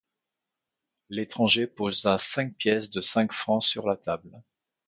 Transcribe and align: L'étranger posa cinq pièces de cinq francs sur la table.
L'étranger 1.09 1.67
posa 1.67 2.17
cinq 2.17 2.55
pièces 2.55 2.89
de 2.89 3.01
cinq 3.01 3.33
francs 3.33 3.61
sur 3.63 3.87
la 3.87 3.97
table. 3.97 4.41